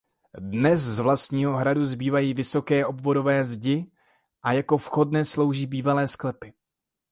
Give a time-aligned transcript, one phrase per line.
[0.39, 3.91] Dnes z vlastního hradu zbývají vysoké obvodové zdi.
[4.51, 6.53] Jako vchod dnes slouží bývalé sklepy.